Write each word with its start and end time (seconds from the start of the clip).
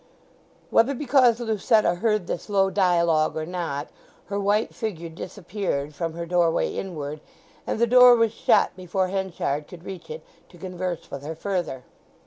Whether 0.71 0.95
because 0.95 1.39
Lucetta 1.39 1.93
heard 1.93 2.25
this 2.25 2.49
low 2.49 2.71
dialogue, 2.71 3.37
or 3.37 3.45
not 3.45 3.91
her 4.29 4.39
white 4.39 4.73
figure 4.73 5.09
disappeared 5.09 5.93
from 5.93 6.13
her 6.13 6.25
doorway 6.25 6.73
inward, 6.75 7.21
and 7.67 7.77
the 7.77 7.85
door 7.85 8.15
was 8.15 8.31
shut 8.33 8.75
before 8.75 9.09
Henchard 9.09 9.67
could 9.67 9.83
reach 9.83 10.09
it 10.09 10.23
to 10.49 10.57
converse 10.57 11.11
with 11.11 11.21
her 11.23 11.35
further. 11.35 11.83